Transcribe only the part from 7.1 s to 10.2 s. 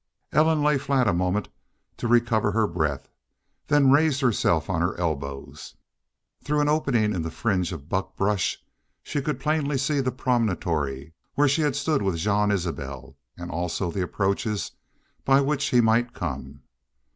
in the fringe of buck brush she could plainly see the